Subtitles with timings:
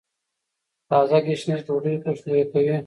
[0.89, 2.75] تازه ګشنیز ډوډۍ خوشبويه کوي.